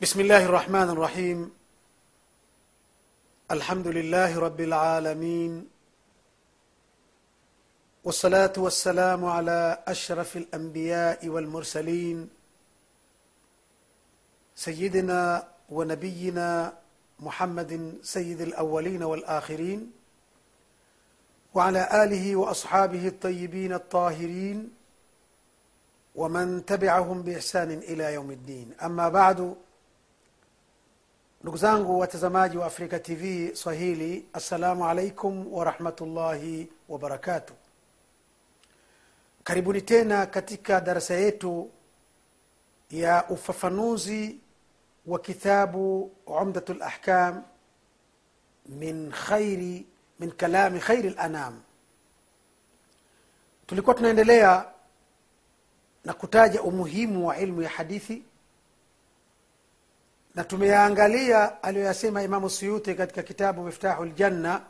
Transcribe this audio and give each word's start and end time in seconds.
بسم 0.00 0.20
الله 0.20 0.44
الرحمن 0.44 0.88
الرحيم. 0.96 1.50
الحمد 3.50 3.86
لله 3.86 4.38
رب 4.38 4.60
العالمين. 4.60 5.68
والصلاة 8.04 8.52
والسلام 8.56 9.24
على 9.24 9.82
أشرف 9.88 10.36
الأنبياء 10.36 11.28
والمرسلين. 11.28 12.30
سيدنا 14.56 15.48
ونبينا 15.68 16.72
محمد 17.20 18.00
سيد 18.02 18.40
الأولين 18.40 19.02
والآخرين. 19.02 19.92
وعلى 21.54 22.04
آله 22.04 22.36
وأصحابه 22.36 23.08
الطيبين 23.08 23.72
الطاهرين. 23.72 24.70
ومن 26.14 26.64
تبعهم 26.66 27.22
بإحسان 27.22 27.70
إلى 27.70 28.14
يوم 28.14 28.30
الدين. 28.30 28.72
أما 28.82 29.08
بعد 29.08 29.56
ndugu 31.42 31.56
zangu 31.56 31.98
watazamaji 31.98 32.56
wa 32.58 32.66
afrika 32.66 32.98
tv 32.98 33.54
swahili 33.56 34.26
assalamu 34.32 34.86
alaikum 34.88 35.52
warahmatullahi 35.52 36.68
wabarakatu 36.88 37.54
karibuni 39.44 39.82
tena 39.82 40.26
katika 40.26 40.80
darasa 40.80 41.14
yetu 41.14 41.70
ya 42.90 43.28
ufafanuzi 43.28 44.38
wa 45.06 45.18
kitabu 45.18 46.12
umdatu 46.26 46.74
lahkam 46.74 47.42
min 48.66 49.12
min 50.20 50.32
kalami 50.32 50.80
khairi 50.80 51.10
lanam 51.10 51.60
tulikuwa 53.66 53.94
tunaendelea 53.94 54.64
na 56.04 56.12
kutaja 56.14 56.62
umuhimu 56.62 57.26
wa 57.26 57.38
ilmu 57.38 57.62
ya 57.62 57.68
hadithi 57.68 58.22
na 60.34 60.44
tumeyaangalia 60.44 61.62
aliyoyasema 61.62 62.22
imamu 62.22 62.50
suyuti 62.50 62.94
katika 62.94 63.22
kitabu 63.22 63.62
miftahu 63.62 64.04
ljanna 64.04 64.62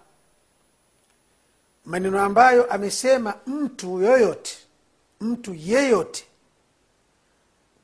maneno 1.85 2.23
ambayo 2.23 2.73
amesema 2.73 3.35
mtu 3.47 4.01
yoyote 4.01 4.59
mtu 5.21 5.55
yeyote 5.55 6.27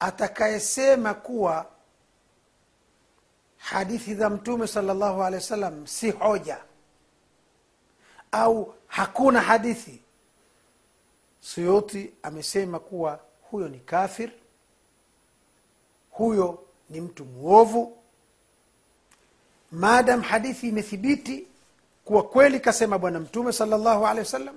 atakayesema 0.00 1.14
kuwa 1.14 1.66
hadithi 3.58 4.14
za 4.14 4.30
mtume 4.30 4.66
sala 4.66 4.94
llahu 4.94 5.22
alehi 5.22 5.42
wa 5.42 5.48
sallam 5.48 5.86
si 5.86 6.10
hoja 6.10 6.58
au 8.32 8.74
hakuna 8.86 9.40
hadithi 9.40 10.02
suyuti 11.40 12.12
amesema 12.22 12.78
kuwa 12.78 13.20
huyo 13.50 13.68
ni 13.68 13.78
kafir 13.78 14.30
huyo 16.10 16.65
ni 16.90 17.00
mtu 17.00 17.24
mwovu. 17.24 17.96
Maadam 19.72 20.20
hadithi 20.22 20.68
imethibiti 20.68 21.46
kuwa 22.04 22.22
kweli 22.22 22.60
kasema 22.60 22.98
bwana 22.98 23.20
mtume 23.20 23.52
salllahu 23.52 24.06
alehi 24.06 24.18
wasallam 24.26 24.56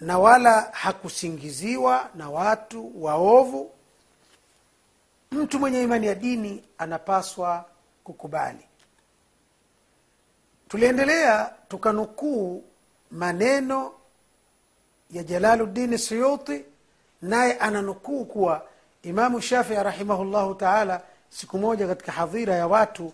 na 0.00 0.18
wala 0.18 0.60
hakusingiziwa 0.60 2.10
na 2.14 2.30
watu 2.30 3.04
waovu. 3.04 3.70
Mtu 5.32 5.58
mwenye 5.58 5.82
imani 5.82 6.06
ya 6.06 6.14
dini 6.14 6.64
anapaswa 6.78 7.64
kukubali. 8.04 8.66
Tuliendelea 10.68 11.54
tukanukuu 11.68 12.64
maneno 13.10 13.92
ya 15.10 15.22
jalaluddini 15.22 15.98
suyuti 15.98 16.64
naye 17.22 17.52
ananukuu 17.58 18.24
kuwa 18.24 18.66
imamu 19.02 19.40
shafii 19.40 19.74
rahimahullahu 19.74 20.54
taala 20.54 21.02
siku 21.30 21.58
moja 21.58 21.86
katika 21.86 22.12
hadhira 22.12 22.54
ya 22.54 22.66
watu 22.66 23.12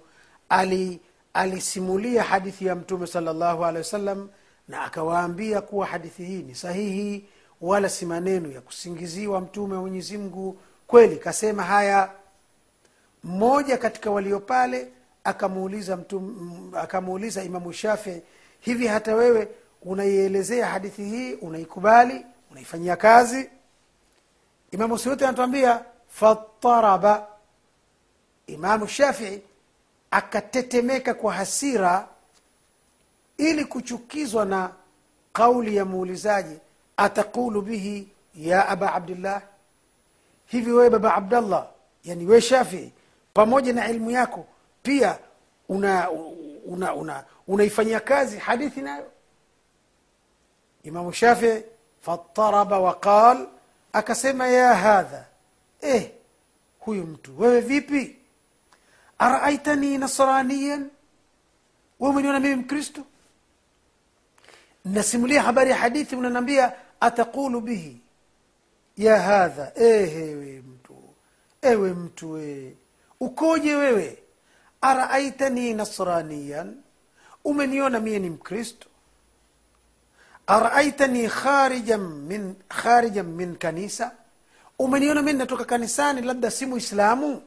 ali 0.49 1.01
alisimulia 1.35 2.23
hadithi 2.23 2.67
ya 2.67 2.75
mtume 2.75 3.07
salllahu 3.07 3.65
alehi 3.65 3.79
wasallam 3.79 4.29
na 4.69 4.83
akawaambia 4.85 5.61
kuwa 5.61 5.87
hadithi 5.87 6.25
hii 6.25 6.43
ni 6.43 6.55
sahihi 6.55 7.25
wala 7.61 7.89
si 7.89 8.07
maneno 8.07 8.51
ya 8.53 8.61
kusingiziwa 8.61 9.41
mtume 9.41 9.75
wa 9.75 9.81
mwenyezi 9.81 10.19
mungu. 10.19 10.59
Kweli 10.87 11.17
kasema 11.17 11.63
haya 11.63 12.11
mmoja 13.25 13.79
katika 13.79 14.11
walio 14.11 14.41
pale 14.41 14.89
akamuuliza 15.25 15.99
akamuuliza 16.77 17.45
imamu 17.45 17.73
shafii 17.73 18.23
hivi 18.61 18.87
hata 18.87 19.15
wewe 19.15 19.49
unaielezea 19.83 20.67
hadithi 20.67 21.05
hii 21.05 21.35
unaikubali 21.35 22.27
unaifanyia 22.51 22.97
kazi 22.97 23.51
imamu 24.71 24.99
suyuti 24.99 25.25
anatuambia 25.25 25.85
fataraba. 26.09 27.27
Imamu 28.47 28.89
shafii 28.89 29.41
akatetemeka 30.11 31.15
kwa 31.15 31.33
hasira 31.33 32.09
ili 33.37 33.65
kuchukizwa 33.65 34.45
na 34.45 34.71
kauli 35.33 35.77
ya 35.77 35.85
muulizaji 35.85 36.59
ataqulu 36.97 37.63
bihi 37.63 38.09
ya 38.35 38.69
aba 38.69 38.95
abdillah? 38.95 39.43
Hivi 40.47 40.73
wewe 40.73 40.91
baba 40.91 41.15
abdallah 41.15 41.67
yani 42.05 42.27
we 42.27 42.41
shafii 42.41 42.93
pamoja 43.35 43.73
na 43.73 43.89
ilmu 43.91 44.11
yako 44.11 44.47
pia 44.83 45.19
una 45.69 46.11
una 46.67 46.95
una 46.95 47.25
unaifanyia 47.49 48.01
kazi 48.01 48.39
hadithi 48.39 48.81
nayo? 48.81 49.07
Imamu 50.83 51.13
shafii 51.13 51.63
fataraba 52.01 52.79
waqal 52.79 53.47
akasema 53.93 54.49
ya 54.49 54.75
hadha 54.75 55.27
eh 55.81 56.11
huyu 56.79 57.05
mtu 57.07 57.41
wewe 57.41 57.61
vipi? 57.61 58.17
Araaitani 59.19 59.99
nasraniyan 59.99 60.91
we 62.01 62.09
umeniona 62.09 62.41
mimi 62.41 62.55
mkristo? 62.55 63.03
Nasimulia 64.85 65.43
habari 65.43 65.71
ya 65.71 65.77
hadithi 65.77 66.17
unanaambia 66.17 66.73
ataqulu 67.01 67.61
bihi 67.61 68.01
ya 68.97 69.21
hadha 69.21 69.73
ehewe 69.77 70.63
mtu 70.69 70.95
ewe 71.63 71.93
mtu 71.93 72.31
we 72.33 72.77
ukoje 73.21 73.75
wewe? 73.75 74.19
Araaitani 74.81 75.75
nasraniyan 75.75 76.77
umeniona 77.45 78.01
mie 78.01 78.19
ni 78.19 78.31
mkristo 78.31 78.88
araaitani 80.55 81.29
kharijan 81.29 82.01
min 82.31 82.43
kharijan 82.69 83.27
min 83.39 83.57
kanisa? 83.57 84.07
Umeniona 84.79 85.23
mi 85.23 85.33
natoka 85.33 85.65
kanisani 85.65 86.23
labda 86.23 86.51
si 86.51 86.67
muislamu? 86.67 87.43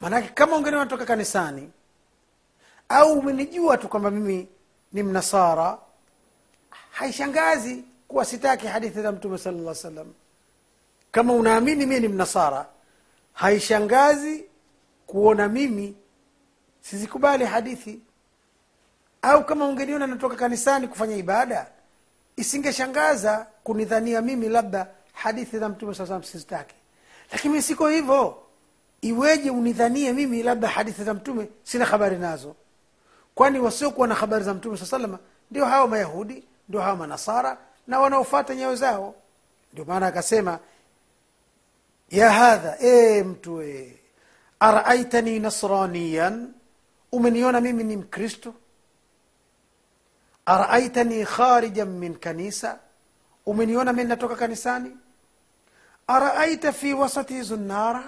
Maanake 0.00 0.28
kama 0.28 0.56
ungeniona 0.56 0.84
natoka 0.84 1.04
kanisani 1.04 1.70
au 2.88 3.18
umenijua 3.18 3.78
tu 3.78 3.88
kwamba 3.88 4.10
mimi 4.10 4.48
ni 4.92 5.02
mnasara 5.02 5.78
haishangazi 6.90 7.84
kuwa 8.08 8.24
sitaki 8.24 8.66
hadithi 8.66 9.02
za 9.02 9.12
mtume 9.12 9.38
sala 9.38 9.58
llah 9.58 9.74
salam 9.74 10.12
kama 11.12 11.32
unaamini 11.32 11.86
mie 11.86 12.00
ni 12.00 12.08
mnasara 12.08 12.66
haishangazi 13.32 14.44
kuona 15.06 15.48
mimi 15.48 15.96
sizikubali 16.80 17.44
hadithi 17.44 18.00
au 19.26 19.44
kama 19.44 19.66
ungeniona 19.66 20.06
natoka 20.06 20.36
kanisani 20.36 20.88
kufanya 20.88 21.16
ibada 21.16 21.66
isingeshangaza 22.36 23.46
kunidhania 23.64 24.22
mimi 24.22 24.48
labda 24.48 24.86
hadithi 25.12 25.58
za 25.58 25.68
mtume 25.68 25.94
saa 25.94 26.06
salam 26.06 26.22
sizitaki. 26.22 26.74
Lakini 27.32 27.54
mi 27.54 27.62
siko 27.62 27.88
hivyo. 27.88 28.42
Iweje 29.00 29.50
unidhanie 29.50 30.12
mimi 30.12 30.42
labda 30.42 30.68
hadithi 30.68 31.04
za 31.04 31.14
mtume 31.14 31.48
sina 31.62 31.84
habari 31.84 32.16
nazo? 32.18 32.54
Kwani 33.34 33.58
wasiokuwa 33.58 34.08
na 34.08 34.14
habari 34.14 34.44
za 34.44 34.54
mtume 34.54 34.76
saa 34.76 34.86
salama 34.86 35.18
ndio 35.50 35.64
hawa 35.64 35.88
mayahudi 35.88 36.44
ndio 36.68 36.80
hawa 36.80 36.96
manasara 36.96 37.58
na 37.86 38.00
wanaofata 38.00 38.54
nyayo 38.54 38.74
zao? 38.76 39.14
Ndio 39.72 39.84
maana 39.84 40.06
akasema 40.06 40.58
ya 42.10 42.30
hadha 42.32 42.76
e 42.80 43.22
mtu 43.22 43.62
e 43.62 43.98
araaitani 44.60 45.40
nasraniyan 45.40 46.52
umeniona 47.12 47.60
mimi 47.60 47.84
ni 47.84 47.96
mkristo 47.96 48.54
araaitani 50.46 51.24
kharijan 51.24 51.88
min 51.88 52.14
kanisa? 52.18 52.78
Umeniona 53.46 53.92
mi 53.92 54.04
natoka 54.04 54.36
kanisani? 54.36 54.96
Araaita 56.06 56.72
fi 56.72 56.94
wasati 56.94 57.42
zunnara? 57.42 58.02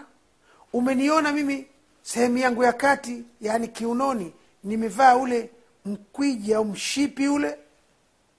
Umeniona 0.73 1.33
mimi 1.33 1.67
sehemu 2.03 2.39
yangu 2.39 2.63
ya 2.65 2.73
kati 2.73 3.25
yaani 3.41 3.69
kiunoni 3.69 4.35
nimevaa 4.65 5.17
ule 5.17 5.51
mkwiji 5.85 6.55
au 6.55 6.65
mshipi 6.65 7.29
ule? 7.29 7.59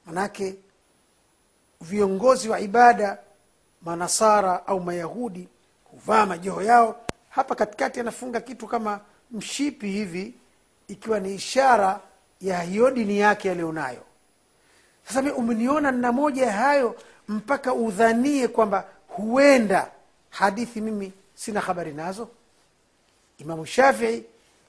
Manake 0.05 0.55
viongozi 1.81 2.49
wa 2.49 2.59
ibada 2.59 3.17
manasara 3.81 4.67
au 4.67 4.79
mayahudi 4.81 5.47
huvaa 5.83 6.25
majoho 6.25 6.61
yao. 6.61 7.01
Hapa 7.29 7.55
katikati 7.55 7.99
anafunga 7.99 8.41
kitu 8.41 8.67
kama 8.67 8.99
mshipi 9.31 9.87
hivi 9.91 10.33
ikiwa 10.87 11.19
ni 11.19 11.35
ishara 11.35 11.99
ya 12.41 12.61
hiyo 12.61 12.91
dini 12.91 13.19
yake 13.19 13.51
aliyonayo 13.51 14.03
sasa 15.07 15.21
mi 15.21 15.31
umeniona 15.31 15.91
nna 15.91 16.11
moja 16.11 16.45
ya 16.45 16.51
hayo 16.53 16.95
mpaka 17.27 17.73
udhanie 17.73 18.47
kwamba 18.47 18.87
huenda 19.07 19.91
hadithi 20.29 20.81
mimi 20.81 21.13
sina 21.35 21.59
habari 21.59 21.93
nazo. 21.93 22.29
Imamu 23.37 23.65
shafii 23.65 24.23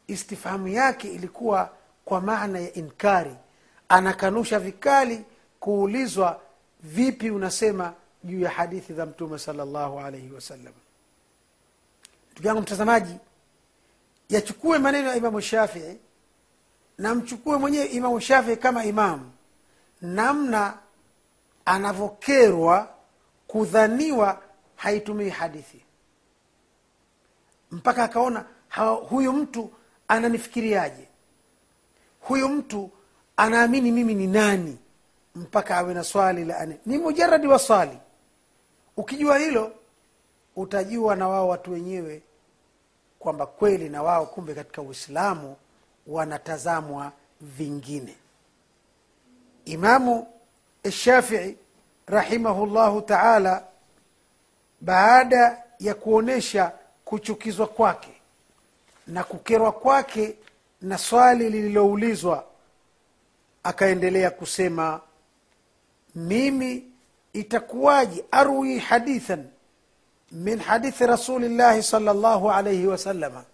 istifhamu 0.07 0.69
yake 0.69 1.09
ilikuwa 1.09 1.71
kwa 2.05 2.21
maana 2.21 2.59
ya 2.61 2.75
inkari. 2.75 3.35
Anakanusha 3.89 4.59
vikali 4.59 5.25
kuulizwa 5.61 6.41
vipi 6.83 7.31
unasema 7.31 7.95
juu 8.25 8.41
ya 8.41 8.51
hadithi 8.51 8.95
za 8.95 9.07
mtume 9.07 9.39
salllahu 9.39 10.01
alaihi 10.01 10.31
wasallam? 10.33 10.73
Ndugu 12.33 12.49
yangu 12.49 12.61
mtazamaji 12.63 13.15
yachukue 14.29 14.79
maneno 14.79 15.09
ya 15.09 15.17
imamu 15.17 15.41
shafii 15.41 15.97
na 17.01 17.15
mchukue 17.15 17.57
mwenyewe 17.57 17.87
imamu 17.87 18.21
shafii 18.21 18.57
kama 18.57 18.85
imamu 18.85 19.31
namna 20.03 20.79
anavyokerwa 21.65 22.89
kudhaniwa 23.47 24.43
haitumii 24.77 25.29
hadithi. 25.29 25.85
Mpaka 27.71 28.05
akaona 28.05 28.45
huyu 29.09 29.33
mtu 29.33 29.71
ananifikiriaje? 30.09 31.09
Huyu 32.21 32.49
mtu 32.49 32.91
anaamini 33.37 33.91
mimi 33.93 34.15
ni 34.15 34.27
nani? 34.27 34.79
Mpaka 35.35 35.77
awe 35.77 35.95
na 35.95 36.05
swali 36.05 36.45
la 36.45 36.59
ane. 36.59 36.79
Ni 36.87 36.99
mujaradi 36.99 37.47
wa 37.47 37.59
swali. 37.59 37.99
Ukijua 38.97 39.39
hilo 39.39 39.73
utajua 40.57 41.17
na 41.17 41.29
wao 41.29 41.49
watu 41.49 41.73
wenyewe 41.73 42.23
kwamba 43.19 43.47
kweli 43.47 43.89
na 43.89 44.03
wao 44.03 44.27
kumbe 44.27 44.55
katika 44.55 44.83
uislamu 44.83 45.57
wanatazamwa 46.07 47.13
vingine. 47.41 48.15
Imamu 49.65 50.27
shafii 50.91 51.57
rahimahullahu 52.07 53.03
taala 53.03 53.65
baada 54.81 55.63
ya 55.79 55.95
kuonyesha 55.95 56.73
kuchukizwa 57.05 57.67
kwake 57.67 58.13
na 59.07 59.25
kukerwa 59.25 59.73
kwake 59.73 60.35
na 60.83 60.99
swali 60.99 61.51
lililoulizwa 61.51 62.45
akaendelea 63.63 64.31
kusema 64.31 65.01
mimi 66.15 66.85
itakuwaji 67.33 68.25
arwi 68.31 68.79
hadithan 68.79 69.47
min 70.33 70.59
hadithi 70.59 71.07
rasulillahi 71.07 71.83
salllahu 71.83 72.51
alaihi 72.51 72.87
wasalama 72.87 73.45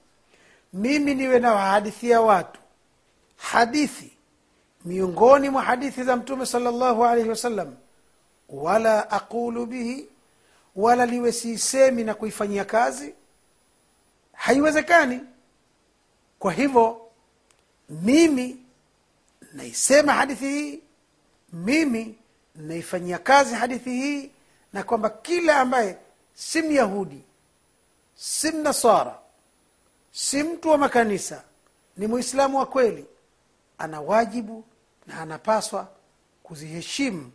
mimi 0.76 1.14
niwe 1.14 1.38
nawahadithia 1.38 2.20
watu. 2.20 2.60
Hadithi. 3.36 4.12
Miongoni 4.84 5.50
mwa 5.50 5.62
hadithi 5.62 6.02
za 6.02 6.16
mtume 6.16 6.46
salllahu 6.46 7.04
alaihi 7.04 7.28
wasallam. 7.28 7.74
Wala 8.48 9.10
aqulu 9.10 9.66
bihi. 9.66 10.08
Wala 10.76 11.06
liwe 11.06 11.32
siisemi 11.32 12.04
na 12.04 12.14
kuifanyia 12.14 12.64
kazi. 12.64 13.14
Haiwezekani. 14.32 15.20
Kwa 16.38 16.52
hivyo 16.52 17.00
mimi 17.90 18.56
naisema 19.52 20.12
hadithi 20.12 20.48
hii. 20.48 20.80
Mimi 21.52 22.18
naifanyia 22.54 23.18
kazi 23.18 23.54
hadithi 23.54 23.90
hii. 23.90 24.30
Na 24.72 24.82
kwamba 24.82 25.10
kila 25.10 25.60
ambaye 25.60 25.98
si 26.34 26.62
myahudi 26.62 27.20
si 28.14 28.52
mnasara 28.52 29.18
si 30.18 30.42
mtu 30.42 30.68
wa 30.68 30.78
makanisa 30.78 31.42
ni 31.96 32.06
mwislamu 32.06 32.58
wa 32.58 32.66
kweli 32.66 33.06
ana 33.78 34.00
wajibu 34.00 34.64
na 35.06 35.20
anapaswa 35.20 35.88
kuziheshimu 36.42 37.32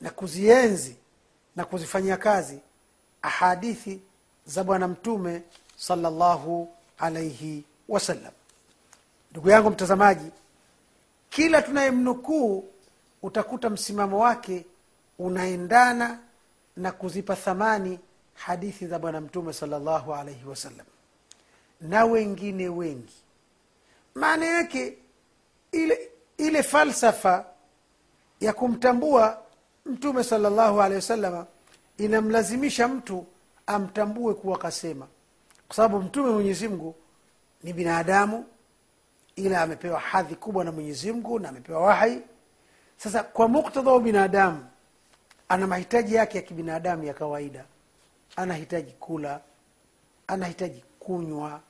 na 0.00 0.10
kuzienzi 0.10 0.96
na 1.56 1.64
kuzifanyia 1.64 2.16
kazi 2.16 2.58
ahadithi 3.22 4.02
za 4.46 4.64
bwana 4.64 4.88
mtume 4.88 5.42
salllahu 5.76 6.74
alaihi 6.98 7.64
wasallam. 7.88 8.32
Ndugu 9.30 9.50
yangu 9.50 9.70
mtazamaji 9.70 10.30
kila 11.30 11.62
tunayemnukuu 11.62 12.68
utakuta 13.22 13.70
msimamo 13.70 14.18
wake 14.18 14.64
unaendana 15.18 16.18
na 16.76 16.92
kuzipa 16.92 17.36
thamani 17.36 17.98
hadithi 18.34 18.86
za 18.86 18.98
bwana 18.98 19.20
mtume 19.20 19.52
salllahu 19.52 20.14
alaihi 20.14 20.44
wasallam 20.46 20.86
na 21.80 22.04
wengine 22.04 22.68
wengi. 22.68 23.14
Maana 24.14 24.46
yake 24.46 24.98
ile 25.72 26.10
ile 26.38 26.62
falsafa 26.62 27.46
ya 28.40 28.52
kumtambua 28.52 29.38
mtume 29.86 30.24
salllahu 30.24 30.82
alehi 30.82 30.96
wasalama 30.96 31.46
inamlazimisha 31.98 32.88
mtu 32.88 33.26
amtambue 33.66 34.34
kuwa 34.34 34.58
kasema. 34.58 35.06
Kwa 35.66 35.76
sababu 35.76 36.00
mtume 36.00 36.30
mwenyezi 36.30 36.68
mungu 36.68 36.94
ni 37.62 37.72
binadamu 37.72 38.44
ila 39.36 39.62
amepewa 39.62 40.00
hadhi 40.00 40.34
kubwa 40.34 40.64
na 40.64 40.72
mwenyezi 40.72 41.12
mungu 41.12 41.38
na 41.38 41.48
amepewa 41.48 41.80
wahi 41.80 42.20
sasa 42.96 43.22
kwa 43.22 43.48
muktadha 43.48 43.90
wa 43.92 44.00
binadamu 44.00 44.66
ana 45.48 45.66
mahitaji 45.66 46.14
yake 46.14 46.36
ya 46.38 46.42
kibinadamu 46.42 47.04
ya 47.04 47.14
kawaida. 47.14 47.64
Anahitaji 48.36 48.92
kula 48.92 49.40
anahitaji 50.26 50.84
kunywa. 51.04 51.60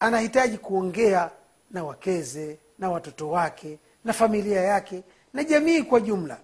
Anahitaji 0.00 0.58
kuongea 0.58 1.30
na 1.70 1.84
wakeze 1.84 2.58
na 2.78 2.90
watoto 2.90 3.30
wake 3.30 3.78
na 4.04 4.12
familia 4.12 4.60
yake 4.60 5.02
na 5.34 5.44
jamii 5.44 5.82
kwa 5.82 6.00
jumla. 6.00 6.38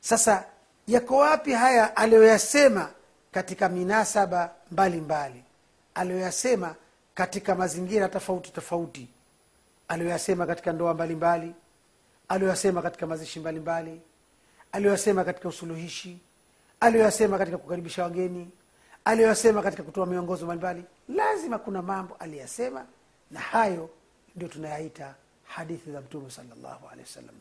Sasa 0.00 0.44
yako 0.86 1.16
wapi 1.16 1.52
haya 1.52 1.96
aliyoyasema 1.96 2.90
katika 3.32 3.68
minasaba 3.68 4.50
mbalimbali? 4.70 5.44
Aliyoyasema 5.94 6.74
katika 7.14 7.54
mazingira 7.54 8.08
tofauti 8.08 8.50
tofauti. 8.52 9.08
Aliyoyasema 9.88 10.46
katika 10.46 10.72
ndoa 10.72 10.94
mbalimbali. 10.94 11.54
Aliyoyasema 12.28 12.82
katika 12.82 13.06
mazishi 13.06 13.40
mbalimbali. 13.40 14.00
Aliyoyasema 14.72 15.24
katika 15.24 15.48
usuluhishi. 15.48 16.18
Aliyoyasema 16.80 17.38
katika 17.38 17.58
kukaribisha 17.58 18.02
wageni 18.02 18.50
aliyoyasema 19.04 19.62
katika 19.62 19.82
kutoa 19.82 20.06
miongozo 20.06 20.44
mbalimbali 20.44 20.84
lazima 21.08 21.58
kuna 21.58 21.82
mambo 21.82 22.16
aliyasema 22.18 22.86
na 23.30 23.40
hayo 23.40 23.90
ndio 24.36 24.48
tunayaita 24.48 25.14
hadithi 25.44 25.92
za 25.92 26.00
mtume 26.00 26.30
salllahu 26.30 26.88
alehi 26.88 27.00
wasallam. 27.08 27.34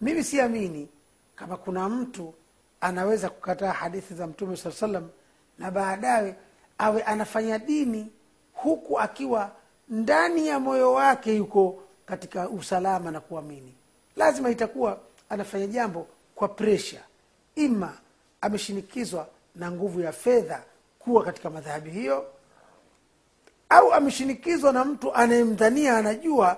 Mimi 0.00 0.24
siamini 0.24 0.88
kama 1.36 1.56
kuna 1.56 1.88
mtu 1.88 2.34
anaweza 2.80 3.30
kukataa 3.30 3.72
hadithi 3.72 4.14
za 4.14 4.26
mtume 4.26 4.56
saa 4.56 4.70
salam 4.70 5.08
na 5.58 5.70
baadaye 5.70 6.34
awe 6.78 7.02
anafanya 7.02 7.58
dini 7.58 8.10
huku 8.54 9.00
akiwa 9.00 9.50
ndani 9.88 10.46
ya 10.48 10.60
moyo 10.60 10.92
wake 10.92 11.36
yuko 11.36 11.82
katika 12.06 12.48
usalama 12.48 13.10
na 13.10 13.20
kuamini. 13.20 13.74
Lazima 14.16 14.50
itakuwa 14.50 14.98
anafanya 15.28 15.66
jambo 15.66 16.06
kwa 16.34 16.48
presha 16.48 17.00
ima 17.54 17.98
ameshinikizwa 18.40 19.28
na 19.56 19.70
nguvu 19.70 20.00
ya 20.00 20.12
fedha 20.12 20.62
kuwa 21.04 21.24
katika 21.24 21.50
madhahabi 21.50 21.90
hiyo 21.90 22.26
au 23.68 23.92
ameshinikizwa 23.92 24.72
na 24.72 24.84
mtu 24.84 25.14
anayemdhania 25.14 25.96
anajua 25.98 26.56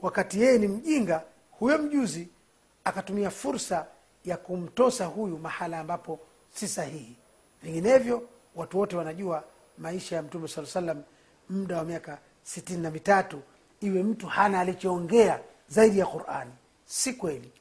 wakati 0.00 0.40
yeye 0.42 0.58
ni 0.58 0.68
mjinga 0.68 1.22
huyo 1.50 1.78
mjuzi 1.78 2.28
akatumia 2.84 3.30
fursa 3.30 3.86
ya 4.24 4.36
kumtosa 4.36 5.04
huyu 5.06 5.38
mahala 5.38 5.78
ambapo 5.80 6.20
si 6.54 6.68
sahihi. 6.68 7.16
Vinginevyo 7.62 8.22
watu 8.54 8.78
wote 8.78 8.96
wanajua 8.96 9.44
maisha 9.78 10.16
ya 10.16 10.22
mtume 10.22 10.48
saa 10.48 10.66
salam 10.66 11.02
muda 11.50 11.76
wa 11.76 11.84
miaka 11.84 12.18
sitini 12.42 12.82
na 12.82 12.90
mitatu 12.90 13.42
iwe 13.80 14.02
mtu 14.02 14.26
hana 14.26 14.60
alichoongea 14.60 15.40
zaidi 15.68 15.98
ya 15.98 16.06
qurani. 16.06 16.52
Si 16.86 17.12
kweli. 17.12 17.52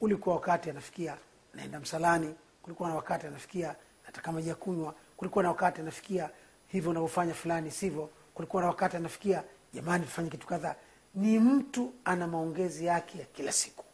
Ulikuwa 0.00 0.34
wakati 0.34 0.70
anafikia 0.70 1.16
naenda 1.54 1.80
msalani 1.80 2.34
kulikuwa 2.62 2.88
na 2.88 2.94
wakati 2.94 3.26
anafikia 3.26 3.74
nataka 4.06 4.32
maji 4.32 4.48
ya 4.48 4.54
kunywa 4.54 4.94
kulikuwa 5.18 5.42
na 5.42 5.48
wakati 5.50 5.80
anafikia 5.80 6.30
hivyo 6.68 6.90
unavyofanya 6.90 7.34
fulani 7.34 7.70
sivyo? 7.70 8.10
Kulikuwa 8.34 8.62
na 8.62 8.68
wakati 8.68 8.96
anafikia 8.96 9.42
jamani 9.74 10.04
tufanye 10.04 10.30
kitu 10.30 10.46
kadhaa. 10.46 10.74
Ni 11.14 11.38
mtu 11.38 11.92
ana 12.04 12.26
maongezi 12.26 12.84
yake 12.86 13.18
ya 13.18 13.24
kila 13.24 13.52
siku. 13.52 13.84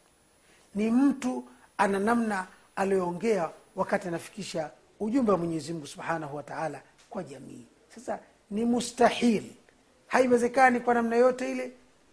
Ni 0.75 0.90
mtu 0.90 1.45
ana 1.78 1.99
namna 1.99 2.47
aliyoongea 2.76 3.50
wakati 3.76 4.09
anafikisha 4.09 4.71
ujumbe 5.00 5.33
wa 5.33 5.38
mwenyezi 5.38 5.73
mungu 5.73 5.87
subhanahu 5.87 6.37
wataala 6.37 6.83
kwa 7.11 7.23
jamii. 7.25 7.66
Sasa 7.95 8.19
ni 8.50 8.64
mustahili 8.64 9.57
haiwezekani 10.07 10.81
kwa 10.81 10.95
namna 10.95 11.16
yote 11.16 11.50
ile 11.50 11.73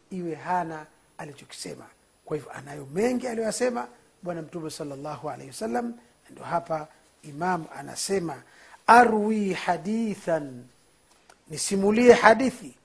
iwe 0.09 0.35
hana 0.35 0.85
alichokisema. 1.17 1.85
Kwa 2.25 2.37
hivyo 2.37 2.51
anayo 2.51 2.85
mengi 2.93 3.27
aliyoyasema 3.27 3.87
bwana 4.23 4.41
mtume 4.41 4.69
salllahu 4.69 5.29
alaihi 5.29 5.47
wasallam 5.51 5.93
ndio 6.29 6.43
hapa 6.43 6.87
imam 7.23 7.65
anasema 7.75 8.41
arwi 8.87 9.53
hadithan. 9.53 10.63
Nisimulie 11.49 12.13
hadithi. 12.13 12.75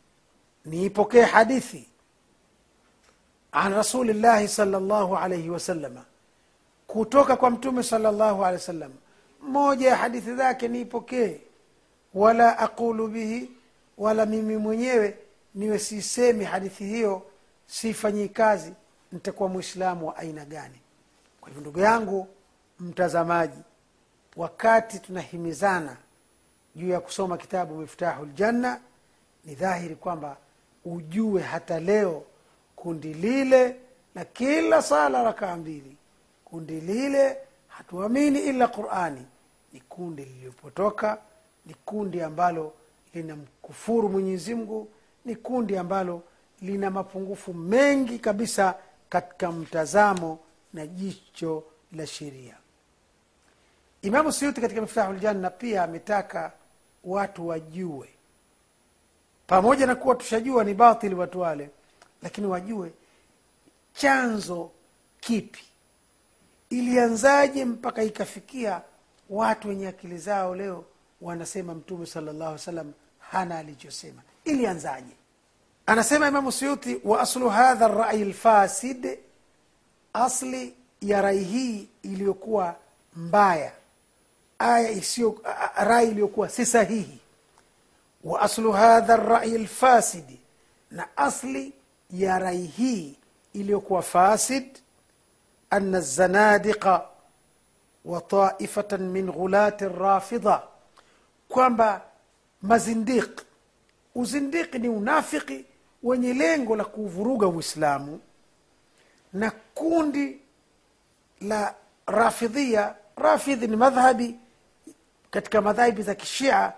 Niipokee 0.64 1.22
hadithi. 1.22 1.88
An 3.52 3.72
rasulillahi 3.74 4.48
salllahu 4.48 5.16
alaihi 5.16 5.50
wasalama 5.50 6.04
kutoka 6.86 7.36
kwa 7.36 7.50
mtume 7.50 7.82
salllahu 7.82 8.44
alehi 8.44 8.60
wasallam 8.60 8.92
moja 9.40 9.88
ya 9.88 9.96
hadithi 9.96 10.34
zake 10.34 10.68
niipokee. 10.68 11.40
Wala 12.14 12.58
aqulu 12.58 13.08
bihi 13.08 13.50
wala 13.98 14.26
mimi 14.26 14.56
mwenyewe 14.56 15.18
niwe 15.54 15.78
sisemi 15.78 16.44
hadithi 16.44 16.84
hiyo 16.84 17.22
sifanyi 17.66 18.28
kazi 18.28 18.72
nitakuwa 19.12 19.48
mwislamu 19.48 20.06
wa 20.08 20.16
aina 20.16 20.44
gani? 20.44 20.80
Kwa 21.40 21.48
hivyo 21.48 21.60
ndugu 21.60 21.80
yangu 21.80 22.28
mtazamaji 22.80 23.58
wakati 24.36 24.98
tunahimizana 24.98 25.96
juu 26.76 26.88
ya 26.88 27.00
kusoma 27.00 27.36
kitabu 27.36 27.74
miftahu 27.78 28.24
ljanna 28.26 28.80
ni 29.44 29.54
dhahiri 29.54 29.94
kwamba 29.96 30.36
ujue 30.84 31.42
hata 31.42 31.80
leo 31.80 32.24
kundi 32.76 33.14
lile 33.14 33.76
na 34.14 34.24
kila 34.24 34.82
sala 34.82 35.22
rakaa 35.22 35.56
mbili 35.56 35.96
kundi 36.44 36.80
lile 36.80 37.36
hatuamini 37.68 38.38
ila 38.40 38.68
qurani 38.68 39.26
ni 39.72 39.80
kundi 39.80 40.24
lililopotoka 40.24 41.18
ni 41.66 41.74
kundi 41.84 42.22
ambalo 42.22 42.72
lina 43.14 43.36
mkufuru 43.36 44.08
mwenyezi 44.08 44.54
mungu 44.54 44.88
ni 45.24 45.36
kundi 45.36 45.76
ambalo 45.76 46.22
lina 46.62 46.90
mapungufu 46.90 47.54
mengi 47.54 48.18
kabisa 48.18 48.74
katika 49.08 49.52
mtazamo 49.52 50.38
na 50.72 50.86
jicho 50.86 51.64
la 51.92 52.06
sheria 52.06 52.56
imamu 54.06 54.32
suyuti 54.32 54.60
katika 54.60 54.80
miftahu 54.80 55.12
ljanna 55.12 55.50
pia 55.50 55.82
ametaka 55.84 56.52
watu 57.04 57.48
wajue. 57.48 58.08
Pamoja 59.46 59.86
na 59.86 59.94
kuwa 59.94 60.14
tushajua 60.14 60.64
ni 60.64 60.74
batili 60.74 61.14
watu 61.14 61.40
wale 61.40 61.70
lakini 62.22 62.46
wajue 62.46 62.92
chanzo 63.92 64.70
kipi. 65.20 65.60
Ilianzaje 66.70 67.64
mpaka 67.64 68.02
ikafikia 68.02 68.82
watu 69.30 69.68
wenye 69.68 69.88
akili 69.88 70.18
zao 70.18 70.54
leo 70.54 70.84
wanasema 71.20 71.74
mtume 71.74 72.06
sala 72.06 72.32
llahu 72.32 72.50
alih 72.50 72.60
salam 72.64 72.92
hana 73.18 73.58
alichosema. 73.58 74.22
Ilianzaje? 74.44 75.12
Anasema 75.86 76.28
imamu 76.28 76.52
suyuti 76.52 77.00
wa 77.04 77.20
aslu 77.20 77.48
hadha 77.48 77.88
rai 77.88 78.24
lfasid 78.24 79.18
asli 80.12 80.74
ya 81.00 81.22
rai 81.22 81.44
hii 81.44 81.88
iliyokuwa 82.02 82.76
mbaya 83.16 83.72
aya 84.58 84.90
isiyo 84.90 85.40
rai 85.76 86.08
iliyokuwa 86.10 86.48
si 86.48 86.66
sahihi 86.66 87.18
wa 88.24 88.40
aslu 88.40 88.72
hadha 88.72 89.16
rai 89.16 89.58
lfasidi 89.58 90.40
na 90.90 91.16
asli 91.16 91.72
ya 92.10 92.38
rai 92.38 92.62
hii 92.66 93.16
iliyokuwa 93.52 94.02
fasid 94.02 94.78
ana 95.70 96.00
zanadiqa 96.00 97.04
wa 98.04 98.20
taifatan 98.20 99.00
min 99.08 99.32
ghulati 99.32 99.84
rafidha 99.84 100.62
kwamba 101.48 102.02
mazindiq 102.62 103.40
uzindiki 104.14 104.78
ni 104.78 104.88
unafiki 104.88 105.64
wenye 106.02 106.34
lengo 106.34 106.76
la 106.76 106.84
kuvuruga 106.84 107.46
uislamu 107.46 108.20
na 109.32 109.50
kundi 109.74 110.38
la 111.40 111.74
rafidhia 112.06 112.94
rafidhi 113.16 113.66
ni 113.66 113.76
madhhabi 113.76 114.38
katika 115.36 115.62
madhahibi 115.62 116.02
za 116.02 116.14
kishia 116.14 116.72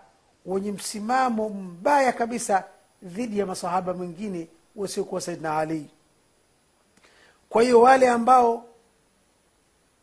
wenye 0.47 0.73
msimamo 0.73 1.49
mbaya 1.49 2.13
kabisa 2.13 2.65
dhidi 3.03 3.39
ya 3.39 3.47
masahaba 3.47 3.95
mwingine 3.95 4.49
wasiokuwa 4.77 5.21
saidna 5.21 5.59
ali. 5.59 5.91
Kwa 7.49 7.63
hiyo 7.63 7.81
wale 7.81 8.09
ambao 8.09 8.65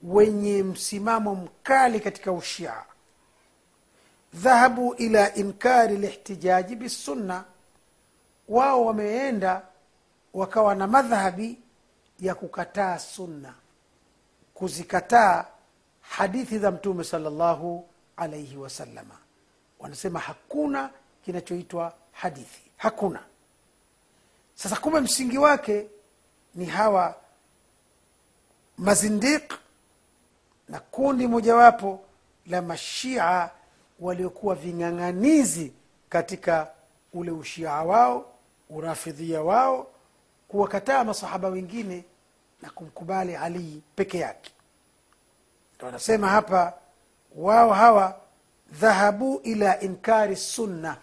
wenye 0.03 0.63
msimamo 0.63 1.35
mkali 1.35 1.99
katika 1.99 2.31
ushia 2.31 2.73
dhahabu 4.33 4.93
ila 4.93 5.33
inkari 5.35 5.97
lihtijaji 5.97 6.75
bisunna 6.75 7.43
wao 8.49 8.85
wameenda 8.85 9.61
wakawa 10.33 10.75
na 10.75 10.87
madhhabi 10.87 11.59
ya 12.19 12.35
kukataa 12.35 12.99
sunna 12.99 13.53
kuzikataa 14.53 15.45
hadithi 16.01 16.59
za 16.59 16.71
mtume 16.71 17.03
salllahu 17.03 17.89
alaihi 18.17 18.57
wasalama 18.57 19.17
wanasema 19.79 20.19
hakuna 20.19 20.89
kinachoitwa 21.25 21.93
hadithi. 22.11 22.61
Hakuna. 22.77 23.23
Sasa 24.55 24.75
kumbe 24.75 24.99
msingi 24.99 25.37
wake 25.37 25.87
ni 26.55 26.65
hawa 26.65 27.15
mazindiq 28.77 29.53
na 30.69 30.79
kundi 30.79 31.27
mojawapo 31.27 32.03
la 32.47 32.61
mashia 32.61 33.49
waliokuwa 33.99 34.55
ving'ang'anizi 34.55 35.73
katika 36.09 36.71
ule 37.13 37.31
ushia 37.31 37.71
wao 37.71 38.25
urafidhia 38.69 39.41
wao 39.41 39.87
kuwakataa 40.47 41.03
masahaba 41.03 41.47
wengine 41.49 42.03
na 42.61 42.69
kumkubali 42.69 43.35
alii 43.35 43.81
peke 43.95 44.17
yake. 44.19 44.51
Ndo 45.77 45.87
anasema 45.87 46.29
hapa 46.29 46.73
wao 47.35 47.69
hawa 47.73 48.15
dhahabu 48.71 49.39
ila 49.43 49.79
inkari 49.79 50.35
sunna. 50.35 50.97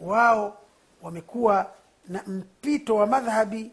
Wao 0.00 0.58
wamekuwa 1.02 1.70
na 2.08 2.22
mpito 2.26 2.96
wa 2.96 3.06
madhhabi 3.06 3.70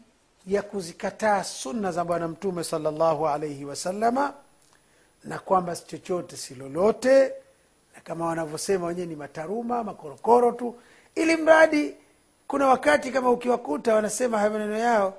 ya 0.48 0.62
kuzikataa 0.62 1.44
sunna 1.44 1.92
za 1.92 2.04
bwana 2.06 2.28
mtume 2.28 2.64
salllahu 2.64 3.28
alaihi 3.28 3.66
wasalama 3.66 4.34
na 5.24 5.40
kwamba 5.40 5.76
si 5.76 5.86
chochote 5.86 6.38
si 6.38 6.56
lolote. 6.56 7.34
Na 7.96 8.02
kama 8.04 8.26
wanavyosema 8.26 8.88
wenyewe 8.88 9.08
ni 9.08 9.16
mataruma 9.16 9.84
makorokoro 9.84 10.52
tu. 10.52 10.76
Ili 11.16 11.38
mradi 11.38 11.96
kuna 12.48 12.68
wakati 12.68 13.12
kama 13.12 13.30
ukiwakuta 13.32 13.96
wanasema 13.96 14.38
hayo 14.38 14.52
maneno 14.52 14.78
yao 14.78 15.14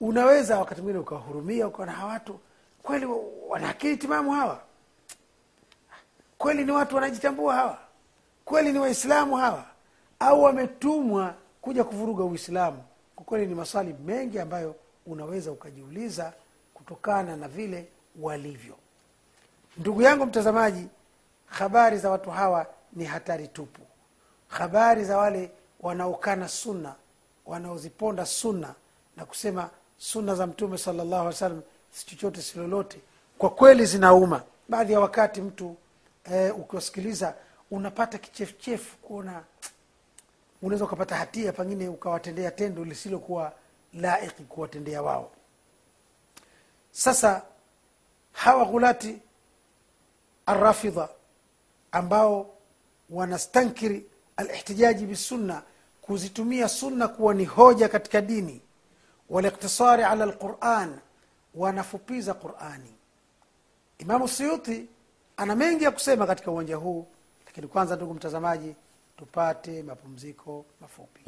unaweza 0.00 0.58
wakati 0.58 0.80
mwingine 0.80 0.98
ukawahurumia 1.02 1.66
ukaona 1.66 1.92
hawa 1.92 2.12
watu 2.12 2.38
kweli 2.82 3.06
wana 3.48 3.68
akili 3.68 3.96
timamu 3.96 4.30
hawa 4.32 4.60
kweli 6.38 6.64
ni 6.64 6.70
watu 6.72 6.94
wanajitambua 6.94 7.54
hawa? 7.54 7.78
Kweli 8.44 8.72
ni 8.72 8.78
waislamu 8.78 9.36
hawa? 9.36 9.64
Au 10.20 10.42
wametumwa 10.42 11.34
kuja 11.62 11.84
kuvuruga 11.84 12.24
uislamu? 12.24 12.82
Kwa 13.16 13.24
kweli 13.24 13.46
ni 13.46 13.54
maswali 13.54 13.94
mengi 14.06 14.38
ambayo 14.38 14.74
unaweza 15.06 15.52
ukajiuliza 15.52 16.32
kutokana 16.74 17.36
na 17.36 17.48
vile 17.48 17.88
walivyo. 18.20 18.74
Ndugu 19.76 20.02
yangu 20.02 20.26
mtazamaji 20.26 20.86
habari 21.46 21.98
za 21.98 22.10
watu 22.10 22.30
hawa 22.30 22.66
ni 22.92 23.04
hatari 23.04 23.48
tupu. 23.48 23.80
Habari 24.48 25.04
za 25.04 25.18
wale 25.18 25.50
wanaokana 25.80 26.48
sunna 26.48 26.94
wanaoziponda 27.46 28.26
sunna 28.26 28.74
na 29.16 29.24
kusema 29.24 29.70
sunna 29.98 30.34
za 30.34 30.46
mtume 30.46 30.78
salllahu 30.78 31.14
alih 31.14 31.26
wasallam 31.26 31.62
si 31.92 32.06
chochote 32.06 32.42
si 32.42 32.58
lolote 32.58 33.00
kwa 33.38 33.50
kweli 33.50 33.86
zinauma. 33.86 34.42
Baadhi 34.68 34.92
ya 34.92 35.00
wakati 35.00 35.40
mtu 35.40 35.76
eh, 36.32 36.58
ukiwasikiliza 36.58 37.34
unapata 37.70 38.18
kichefuchefu 38.18 38.96
kuona 38.96 39.44
unaweza 40.62 40.84
ukapata 40.84 41.16
hatia 41.16 41.52
pengine 41.52 41.88
ukawatendea 41.88 42.50
tendo 42.50 42.84
lisilokuwa 42.84 43.52
laiki 43.94 44.42
kuwatendea 44.42 45.02
wao. 45.02 45.30
Sasa 46.90 47.42
hawa 48.32 48.64
ghulati 48.64 49.18
arrafidha 50.46 51.08
ambao 51.92 52.54
wanastankiri 53.10 54.06
alihtijaji 54.36 55.06
bisunna 55.06 55.62
kuzitumia 56.02 56.68
sunna 56.68 57.08
kuwa 57.08 57.34
ni 57.34 57.44
hoja 57.44 57.88
katika 57.88 58.20
dini 58.20 58.60
waliktisari 59.30 60.02
ala 60.02 60.26
lquran 60.26 60.98
wanafupiza 61.54 62.34
qurani. 62.34 62.94
Imamu 63.98 64.28
suyuti 64.28 64.88
ana 65.38 65.56
mengi 65.56 65.84
ya 65.84 65.90
kusema 65.90 66.26
katika 66.26 66.50
uwanja 66.50 66.76
huu 66.76 67.06
lakini 67.46 67.66
kwanza 67.66 67.96
ndugu 67.96 68.14
mtazamaji 68.14 68.74
tupate 69.16 69.82
mapumziko 69.82 70.64
mafupi 70.80 71.20